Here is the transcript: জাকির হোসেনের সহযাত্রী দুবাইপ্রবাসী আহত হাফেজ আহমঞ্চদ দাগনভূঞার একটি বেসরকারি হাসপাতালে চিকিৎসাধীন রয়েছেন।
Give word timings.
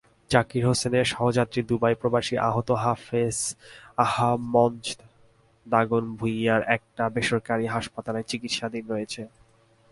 জাকির 0.31 0.63
হোসেনের 0.65 1.05
সহযাত্রী 1.05 1.61
দুবাইপ্রবাসী 1.69 2.35
আহত 2.49 2.69
হাফেজ 2.83 3.37
আহমঞ্চদ 3.97 4.99
দাগনভূঞার 5.65 6.61
একটি 6.75 7.03
বেসরকারি 7.15 7.65
হাসপাতালে 7.65 8.21
চিকিৎসাধীন 8.23 8.85
রয়েছেন। 8.87 9.27